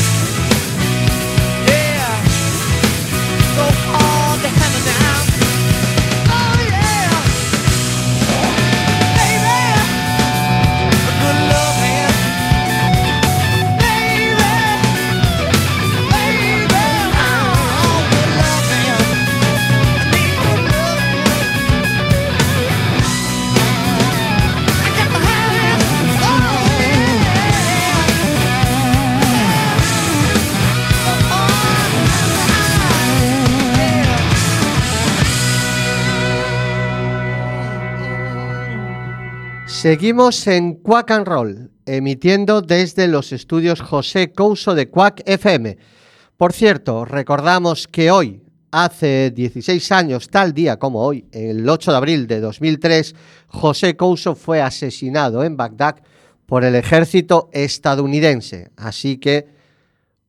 Seguimos 39.79 40.45
en 40.49 40.75
Quack 40.75 41.13
and 41.13 41.27
Roll, 41.29 41.71
emitiendo 41.87 42.63
desde 42.63 43.07
los 43.07 43.31
estudios 43.31 43.81
José 43.81 44.33
Couso 44.33 44.75
de 44.75 44.91
Quack 44.91 45.23
FM. 45.25 45.79
Por 46.37 46.53
cierto, 46.53 47.05
recordamos 47.05 47.87
que 47.87 48.11
hoy, 48.11 48.43
hace 48.73 49.31
16 49.31 49.93
años, 49.93 50.31
tal 50.31 50.53
día 50.53 50.81
como 50.81 51.05
hoy, 51.05 51.29
el 51.31 51.69
8 51.69 51.93
de 51.93 51.97
abril 51.97 52.27
de 52.27 52.41
2003, 52.41 53.15
José 53.47 53.97
Couso 53.97 54.35
fue 54.35 54.61
asesinado 54.61 55.45
en 55.45 55.57
Bagdad 55.57 56.03
por 56.45 56.65
el 56.65 56.75
ejército 56.75 57.49
estadounidense. 57.53 58.73
Así 58.77 59.19
que 59.19 59.47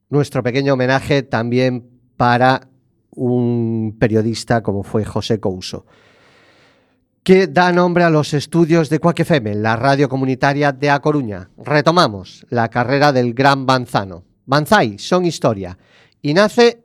nuestro 0.09 0.43
pequeño 0.43 0.75
homenaje 0.75 1.23
también 1.23 1.89
para 2.17 2.69
un 3.09 3.97
periodista 3.99 4.61
como 4.61 4.83
fue 4.83 5.05
José 5.05 5.39
Couso 5.39 5.87
que 7.23 7.47
da 7.47 7.71
nombre 7.71 8.03
a 8.03 8.09
los 8.09 8.33
estudios 8.33 8.89
de 8.89 8.99
FM, 9.03 9.55
la 9.55 9.75
radio 9.75 10.09
comunitaria 10.09 10.71
de 10.71 10.89
A 10.89 10.99
Coruña. 10.99 11.49
Retomamos 11.57 12.45
la 12.49 12.69
carrera 12.69 13.11
del 13.11 13.33
gran 13.33 13.65
Banzano. 13.65 14.23
Banzai 14.45 14.97
son 14.97 15.25
historia 15.25 15.77
y 16.21 16.33
nace 16.33 16.81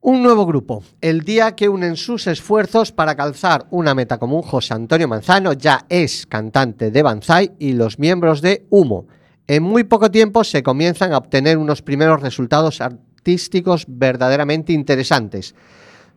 un 0.00 0.22
nuevo 0.22 0.46
grupo. 0.46 0.82
El 1.00 1.22
día 1.22 1.54
que 1.54 1.68
unen 1.68 1.96
sus 1.96 2.26
esfuerzos 2.26 2.90
para 2.90 3.14
calzar 3.14 3.66
una 3.70 3.94
meta 3.94 4.18
común, 4.18 4.42
José 4.42 4.74
Antonio 4.74 5.06
Manzano 5.06 5.52
ya 5.52 5.84
es 5.88 6.26
cantante 6.26 6.90
de 6.90 7.02
Banzai 7.02 7.52
y 7.58 7.74
los 7.74 7.98
miembros 7.98 8.40
de 8.40 8.66
Humo. 8.70 9.06
En 9.46 9.62
muy 9.62 9.84
poco 9.84 10.10
tiempo 10.10 10.42
se 10.44 10.62
comienzan 10.62 11.12
a 11.12 11.18
obtener 11.18 11.58
unos 11.58 11.82
primeros 11.82 12.22
resultados 12.22 12.80
artísticos 12.80 13.84
verdaderamente 13.86 14.72
interesantes. 14.72 15.54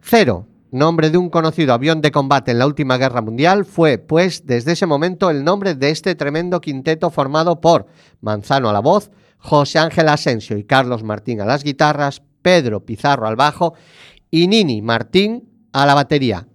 Cero, 0.01 0.47
nombre 0.74 1.10
de 1.10 1.18
un 1.18 1.30
conocido 1.30 1.74
avión 1.74 2.02
de 2.02 2.12
combate 2.12 2.52
en 2.52 2.60
la 2.60 2.66
última 2.66 2.98
guerra 2.98 3.22
mundial, 3.22 3.66
fue, 3.66 3.98
pues, 3.98 4.46
desde 4.46 4.74
ese 4.74 4.86
momento 4.86 5.30
el 5.30 5.44
nombre 5.44 5.76
de 5.76 5.90
este 5.90 6.16
tremendo 6.16 6.60
quinteto 6.60 7.10
formado 7.10 7.62
por 7.62 7.86
Manzano 8.22 8.70
a 8.70 8.74
la 8.74 8.80
voz, 8.80 9.12
José 9.38 9.80
Ángel 9.80 10.10
Asensio 10.10 10.58
y 10.58 10.64
Carlos 10.64 11.04
Martín 11.04 11.42
a 11.42 11.46
las 11.46 11.64
guitarras, 11.64 12.22
Pedro 12.42 12.86
Pizarro 12.86 13.28
al 13.28 13.36
bajo 13.36 13.74
y 14.32 14.48
Nini 14.48 14.82
Martín 14.82 15.68
a 15.72 15.86
la 15.86 15.94
batería. 15.94 16.48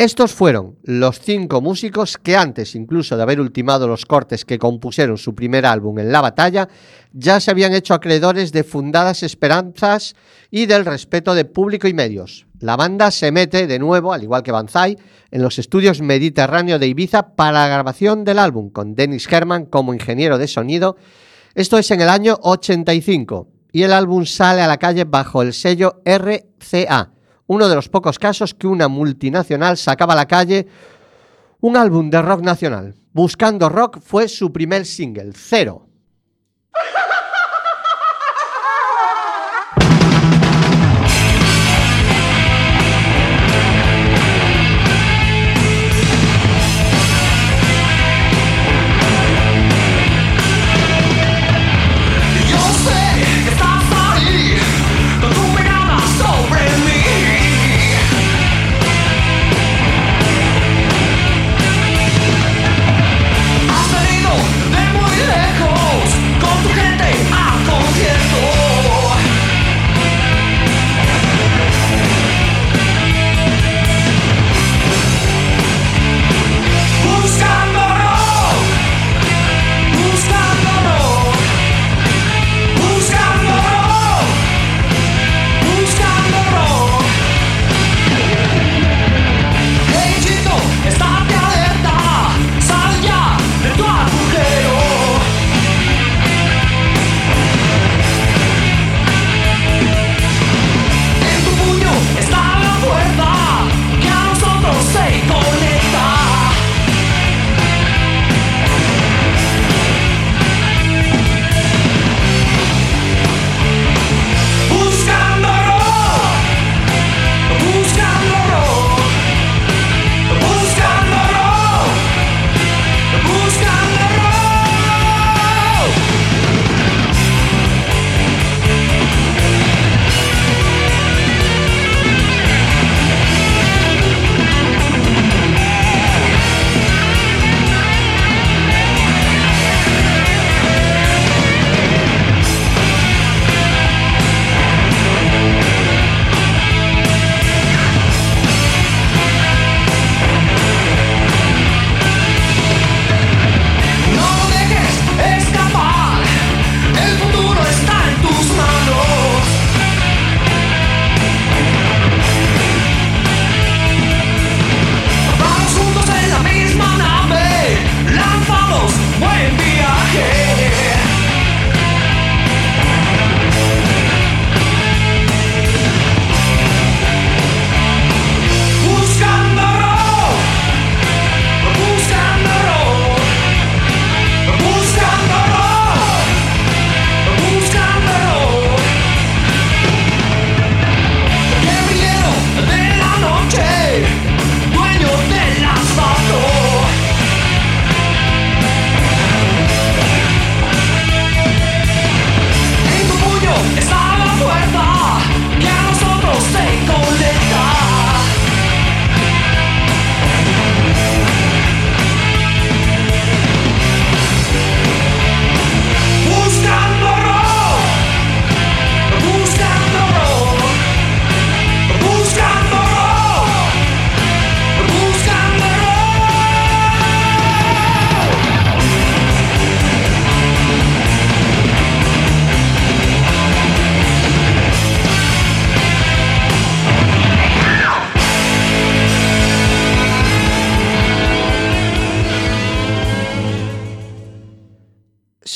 Estos 0.00 0.32
fueron 0.32 0.78
los 0.82 1.20
cinco 1.20 1.60
músicos 1.60 2.16
que 2.16 2.34
antes 2.34 2.74
incluso 2.74 3.18
de 3.18 3.22
haber 3.22 3.38
ultimado 3.38 3.86
los 3.86 4.06
cortes 4.06 4.46
que 4.46 4.58
compusieron 4.58 5.18
su 5.18 5.34
primer 5.34 5.66
álbum 5.66 5.98
en 5.98 6.10
la 6.10 6.22
batalla, 6.22 6.70
ya 7.12 7.38
se 7.38 7.50
habían 7.50 7.74
hecho 7.74 7.92
acreedores 7.92 8.50
de 8.50 8.64
fundadas 8.64 9.22
esperanzas 9.22 10.14
y 10.50 10.64
del 10.64 10.86
respeto 10.86 11.34
de 11.34 11.44
público 11.44 11.86
y 11.86 11.92
medios. 11.92 12.46
La 12.60 12.76
banda 12.76 13.10
se 13.10 13.30
mete 13.30 13.66
de 13.66 13.78
nuevo, 13.78 14.14
al 14.14 14.22
igual 14.22 14.42
que 14.42 14.52
Banzai, 14.52 14.96
en 15.30 15.42
los 15.42 15.58
estudios 15.58 16.00
Mediterráneo 16.00 16.78
de 16.78 16.86
Ibiza 16.86 17.34
para 17.36 17.52
la 17.52 17.68
grabación 17.68 18.24
del 18.24 18.38
álbum, 18.38 18.70
con 18.70 18.94
Dennis 18.94 19.30
Herman 19.30 19.66
como 19.66 19.92
ingeniero 19.92 20.38
de 20.38 20.48
sonido. 20.48 20.96
Esto 21.54 21.76
es 21.76 21.90
en 21.90 22.00
el 22.00 22.08
año 22.08 22.38
85 22.40 23.48
y 23.70 23.82
el 23.82 23.92
álbum 23.92 24.24
sale 24.24 24.62
a 24.62 24.66
la 24.66 24.78
calle 24.78 25.04
bajo 25.04 25.42
el 25.42 25.52
sello 25.52 26.00
RCA, 26.06 27.12
uno 27.50 27.68
de 27.68 27.74
los 27.74 27.88
pocos 27.88 28.16
casos 28.20 28.54
que 28.54 28.68
una 28.68 28.86
multinacional 28.86 29.76
sacaba 29.76 30.12
a 30.12 30.16
la 30.16 30.28
calle 30.28 30.68
un 31.58 31.76
álbum 31.76 32.08
de 32.08 32.22
rock 32.22 32.42
nacional. 32.42 32.94
Buscando 33.12 33.68
Rock 33.68 33.98
fue 34.00 34.28
su 34.28 34.52
primer 34.52 34.86
single, 34.86 35.32
Cero. 35.34 35.88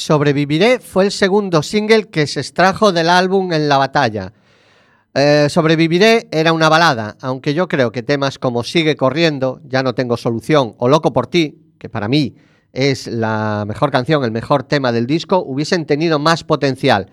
Sobreviviré 0.05 0.81
fue 0.81 1.07
el 1.07 1.11
segundo 1.11 1.63
single 1.63 2.11
que 2.11 2.27
se 2.27 2.41
extrajo 2.41 2.93
del 2.93 3.09
álbum 3.09 3.55
En 3.55 3.71
la 3.71 3.79
batalla. 3.79 4.35
Eh, 5.15 5.47
Sobreviviré 5.49 6.29
era 6.31 6.53
una 6.53 6.69
balada, 6.69 7.17
aunque 7.23 7.55
yo 7.55 7.69
creo 7.69 7.91
que 7.91 8.03
temas 8.03 8.39
como 8.39 8.65
Sigue 8.65 8.97
corriendo, 8.97 9.63
Ya 9.65 9.83
no 9.83 9.95
tengo 9.95 10.19
solución 10.19 10.75
o 10.77 10.91
Loco 10.91 11.15
por 11.15 11.27
ti, 11.27 11.57
que 11.79 11.89
para 11.89 12.09
mí 12.09 12.35
es 12.75 13.07
la 13.07 13.65
mejor 13.67 13.91
canción, 13.91 14.23
el 14.25 14.31
mejor 14.31 14.65
tema 14.65 14.93
del 14.93 15.07
disco, 15.07 15.39
hubiesen 15.39 15.87
tenido 15.87 16.19
más 16.19 16.45
potencial. 16.45 17.11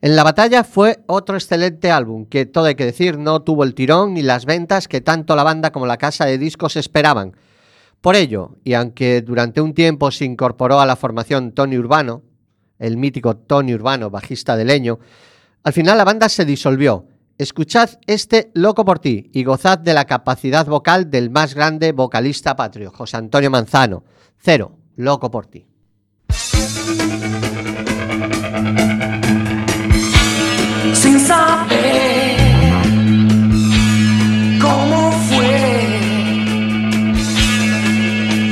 En 0.00 0.16
la 0.16 0.24
batalla 0.24 0.64
fue 0.64 1.00
otro 1.08 1.36
excelente 1.36 1.90
álbum 1.90 2.24
que, 2.24 2.46
todo 2.46 2.64
hay 2.64 2.74
que 2.74 2.86
decir, 2.86 3.18
no 3.18 3.42
tuvo 3.42 3.64
el 3.64 3.74
tirón 3.74 4.14
ni 4.14 4.22
las 4.22 4.46
ventas 4.46 4.88
que 4.88 5.02
tanto 5.02 5.36
la 5.36 5.44
banda 5.44 5.72
como 5.72 5.84
la 5.84 5.98
casa 5.98 6.24
de 6.24 6.38
discos 6.38 6.76
esperaban. 6.76 7.36
Por 8.00 8.16
ello, 8.16 8.56
y 8.64 8.72
aunque 8.72 9.20
durante 9.20 9.60
un 9.60 9.74
tiempo 9.74 10.10
se 10.10 10.24
incorporó 10.24 10.80
a 10.80 10.86
la 10.86 10.96
formación 10.96 11.52
Tony 11.52 11.76
Urbano, 11.76 12.22
el 12.80 12.96
mítico 12.96 13.36
Tony 13.36 13.74
Urbano, 13.74 14.10
bajista 14.10 14.56
de 14.56 14.64
Leño, 14.64 14.98
al 15.62 15.72
final 15.72 15.96
la 15.96 16.04
banda 16.04 16.28
se 16.28 16.44
disolvió. 16.44 17.06
Escuchad 17.38 17.90
este 18.06 18.50
Loco 18.54 18.84
por 18.84 18.98
ti 18.98 19.30
y 19.32 19.44
gozad 19.44 19.78
de 19.78 19.94
la 19.94 20.04
capacidad 20.04 20.66
vocal 20.66 21.10
del 21.10 21.30
más 21.30 21.54
grande 21.54 21.92
vocalista 21.92 22.56
patrio, 22.56 22.90
José 22.90 23.18
Antonio 23.18 23.50
Manzano. 23.50 24.02
Cero, 24.42 24.72
Loco 24.96 25.30
por 25.30 25.46
ti. 25.46 25.66
sin 30.94 31.18
saber 31.20 32.36
cómo 34.60 35.12
fue 35.12 36.00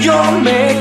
yo 0.01 0.33
me 0.41 0.78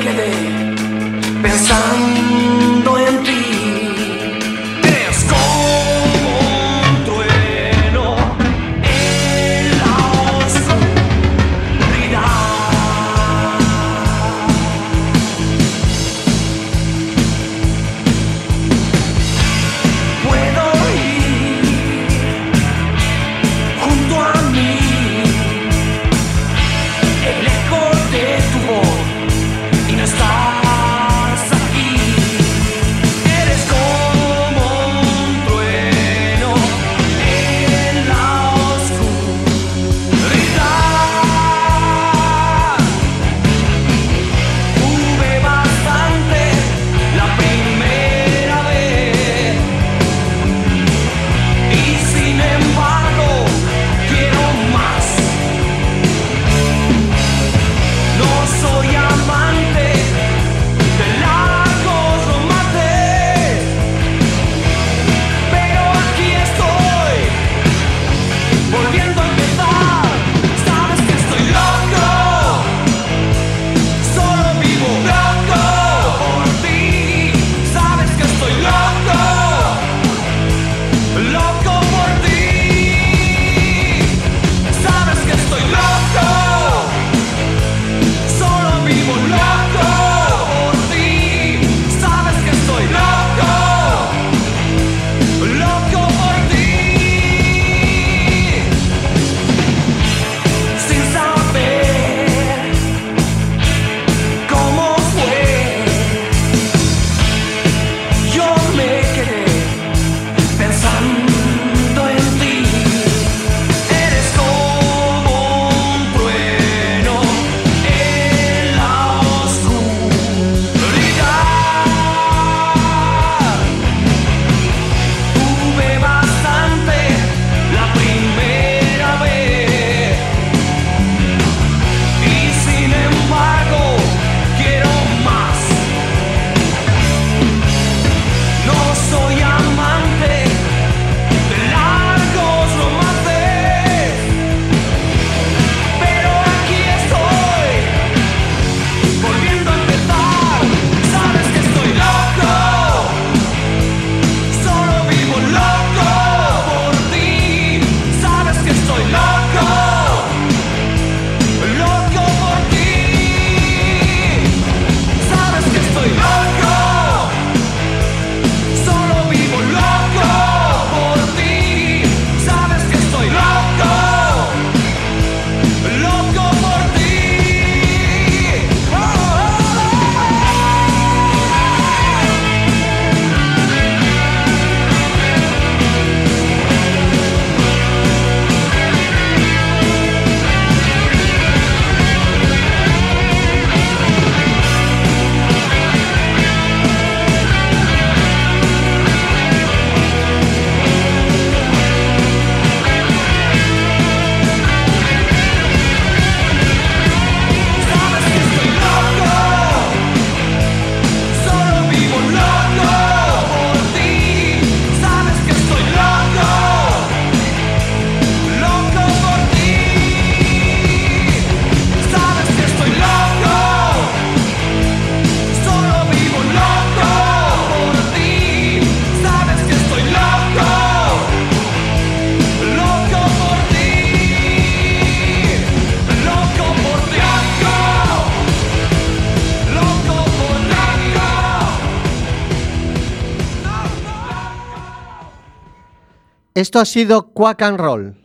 Esto 246.57 246.79
ha 246.79 246.85
sido 246.85 247.33
Quack 247.33 247.61
and 247.61 247.79
Roll. 247.79 248.15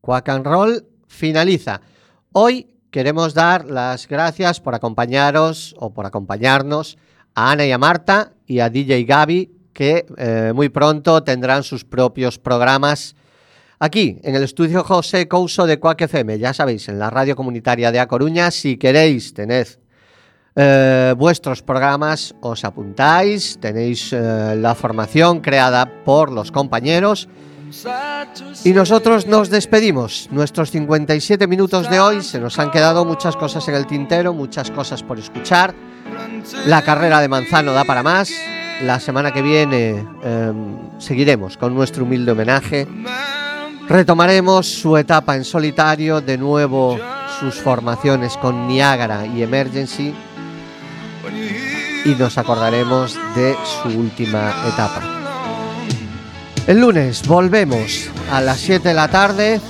Quack 0.00 0.28
and 0.28 0.46
Roll 0.46 0.86
finaliza. 1.08 1.80
Hoy 2.30 2.68
queremos 2.92 3.34
dar 3.34 3.64
las 3.64 4.06
gracias 4.06 4.60
por 4.60 4.76
acompañaros 4.76 5.74
o 5.76 5.92
por 5.92 6.06
acompañarnos 6.06 6.98
a 7.34 7.50
Ana 7.50 7.66
y 7.66 7.72
a 7.72 7.78
Marta 7.78 8.34
y 8.46 8.60
a 8.60 8.70
DJ 8.70 9.02
Gaby, 9.02 9.50
que 9.72 10.06
eh, 10.18 10.52
muy 10.54 10.68
pronto 10.68 11.24
tendrán 11.24 11.64
sus 11.64 11.84
propios 11.84 12.38
programas 12.38 13.16
aquí, 13.80 14.20
en 14.22 14.36
el 14.36 14.44
estudio 14.44 14.84
José 14.84 15.26
Couso 15.26 15.66
de 15.66 15.80
Quack 15.80 16.02
FM. 16.02 16.38
Ya 16.38 16.54
sabéis, 16.54 16.88
en 16.88 16.96
la 16.96 17.10
radio 17.10 17.34
comunitaria 17.34 17.90
de 17.90 17.98
A 17.98 18.06
Coruña, 18.06 18.52
si 18.52 18.76
queréis 18.76 19.34
tener 19.34 19.80
eh, 20.54 21.12
vuestros 21.18 21.60
programas, 21.64 22.36
os 22.40 22.64
apuntáis, 22.64 23.58
tenéis 23.60 24.12
eh, 24.12 24.54
la 24.56 24.76
formación 24.76 25.40
creada 25.40 26.04
por 26.04 26.30
los 26.30 26.52
compañeros. 26.52 27.28
Y 28.64 28.72
nosotros 28.72 29.26
nos 29.26 29.50
despedimos. 29.50 30.28
Nuestros 30.30 30.70
57 30.70 31.46
minutos 31.46 31.88
de 31.90 32.00
hoy 32.00 32.22
se 32.22 32.40
nos 32.40 32.58
han 32.58 32.70
quedado 32.70 33.04
muchas 33.04 33.36
cosas 33.36 33.66
en 33.68 33.74
el 33.74 33.86
tintero, 33.86 34.32
muchas 34.34 34.70
cosas 34.70 35.02
por 35.02 35.18
escuchar. 35.18 35.74
La 36.66 36.82
carrera 36.82 37.20
de 37.20 37.28
Manzano 37.28 37.72
da 37.72 37.84
para 37.84 38.02
más. 38.02 38.30
La 38.82 38.98
semana 38.98 39.32
que 39.32 39.42
viene 39.42 40.06
eh, 40.22 40.52
seguiremos 40.98 41.56
con 41.56 41.74
nuestro 41.74 42.04
humilde 42.04 42.32
homenaje. 42.32 42.86
Retomaremos 43.88 44.66
su 44.66 44.96
etapa 44.96 45.36
en 45.36 45.44
solitario, 45.44 46.20
de 46.20 46.38
nuevo 46.38 46.98
sus 47.40 47.54
formaciones 47.54 48.36
con 48.36 48.68
Niágara 48.68 49.26
y 49.26 49.42
Emergency. 49.42 50.14
y 52.04 52.14
nos 52.14 52.38
acordaremos 52.38 53.18
de 53.34 53.54
su 53.82 53.88
última 53.88 54.54
etapa. 54.66 55.19
El 56.66 56.80
lunes 56.80 57.26
volvemos 57.26 58.10
a 58.30 58.40
las 58.40 58.60
7 58.60 58.88
de 58.88 58.94
la 58.94 59.08
tarde, 59.08 59.60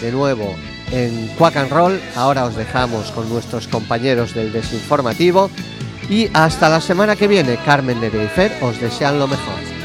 de 0.00 0.12
nuevo 0.12 0.54
en 0.90 1.28
Quack 1.38 1.56
and 1.56 1.70
Roll. 1.70 2.00
Ahora 2.16 2.44
os 2.44 2.56
dejamos 2.56 3.10
con 3.12 3.28
nuestros 3.28 3.68
compañeros 3.68 4.34
del 4.34 4.52
desinformativo. 4.52 5.50
Y 6.08 6.28
hasta 6.34 6.68
la 6.68 6.80
semana 6.80 7.16
que 7.16 7.28
viene, 7.28 7.58
Carmen 7.64 7.98
y 8.02 8.28
Fer 8.28 8.52
os 8.62 8.80
desean 8.80 9.18
lo 9.18 9.28
mejor. 9.28 9.79